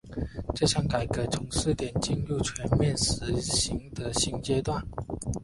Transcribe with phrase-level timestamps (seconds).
[0.55, 4.83] 这项改革从试点进入了全面实行的新阶段。